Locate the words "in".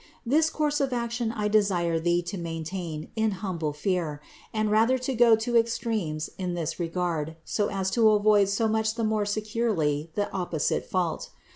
3.15-3.29, 6.39-6.55